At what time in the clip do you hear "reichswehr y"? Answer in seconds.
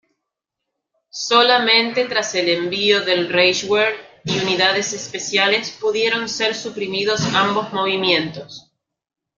3.29-4.39